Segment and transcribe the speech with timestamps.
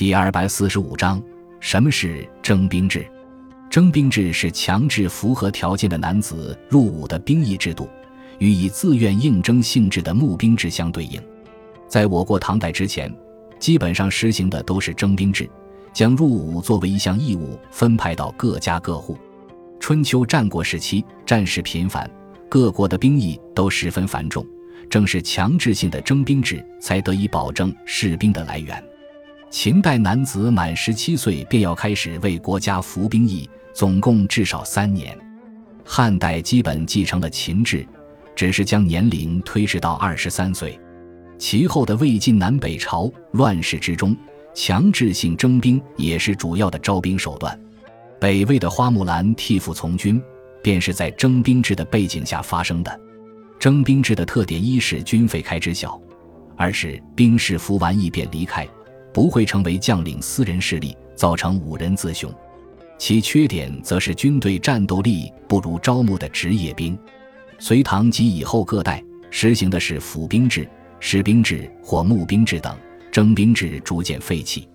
[0.00, 1.22] 第二百四十五章：
[1.60, 3.06] 什么是征兵制？
[3.68, 7.86] 征兵制是强制符合条件的男子入伍的兵役制度，
[8.38, 11.20] 与以自愿应征性质的募兵制相对应。
[11.86, 13.14] 在我国唐代之前，
[13.58, 15.46] 基本上实行的都是征兵制，
[15.92, 19.18] 将入伍作为一项义务分派到各家各户。
[19.78, 22.10] 春秋战国时期，战事频繁，
[22.48, 24.46] 各国的兵役都十分繁重，
[24.88, 28.82] 正是强制性的征兵制才得以保证士兵的来源。
[29.50, 33.48] 秦代男子满十七岁便要开始为国家服兵役。
[33.72, 35.16] 总共至少三年，
[35.84, 37.86] 汉代基本继承了秦制，
[38.34, 40.78] 只是将年龄推迟到二十三岁。
[41.38, 44.14] 其后的魏晋南北朝乱世之中，
[44.52, 47.58] 强制性征兵也是主要的招兵手段。
[48.20, 50.20] 北魏的花木兰替父从军，
[50.62, 53.00] 便是在征兵制的背景下发生的。
[53.58, 55.98] 征兵制的特点一是军费开支小，
[56.56, 58.68] 二是兵士服完役便离开，
[59.12, 62.32] 不会成为将领私人势力，造成五人自雄。
[62.98, 66.98] 其缺点则是军队战斗力不如招募的职业兵。
[67.58, 70.68] 隋唐及以后各代实行的是府兵制、
[70.98, 72.76] 士兵制或募兵制等，
[73.10, 74.68] 征兵制逐渐废弃。